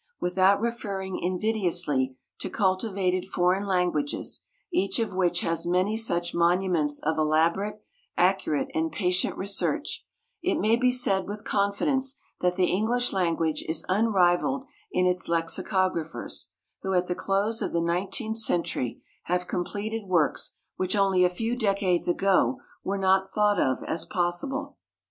[0.19, 4.41] Without referring invidiously to cultivated foreign languages,
[4.73, 7.83] each of which has many such monuments of elaborate,
[8.17, 10.03] accurate, and patient research,
[10.41, 16.49] it may be said with confidence that the English language is unrivaled in its lexicographers,
[16.81, 21.55] who at the close of the nineteenth century have completed works which only a few
[21.55, 24.77] decades ago were not thought of as possible.